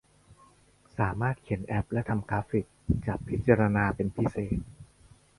[0.97, 4.59] สามารถเขียนแอพและทำกราฟฟิคเป็นจะพิจารณาเป็นพิเศษ